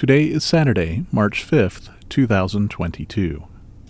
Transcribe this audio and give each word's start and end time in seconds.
Today 0.00 0.24
is 0.28 0.44
Saturday, 0.44 1.04
March 1.12 1.46
5th, 1.46 1.90
2022. 2.08 3.49